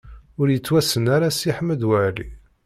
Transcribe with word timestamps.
Ur 0.39 0.47
yettwassen 0.51 1.05
ara 1.15 1.29
Si 1.37 1.51
Ḥmed 1.57 1.81
Waɛli. 1.89 2.27